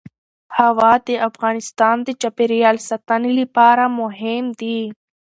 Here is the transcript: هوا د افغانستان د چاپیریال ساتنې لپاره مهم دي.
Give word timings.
هوا 0.57 0.91
د 1.07 1.09
افغانستان 1.29 1.95
د 2.03 2.09
چاپیریال 2.21 2.77
ساتنې 2.89 3.31
لپاره 3.39 3.83
مهم 3.99 4.45
دي. 4.59 4.79